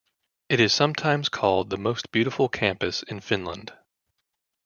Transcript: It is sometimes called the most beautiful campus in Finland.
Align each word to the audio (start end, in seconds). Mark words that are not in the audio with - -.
It 0.49 0.59
is 0.59 0.73
sometimes 0.73 1.29
called 1.29 1.69
the 1.69 1.77
most 1.77 2.11
beautiful 2.11 2.49
campus 2.49 3.03
in 3.03 3.19
Finland. 3.19 3.71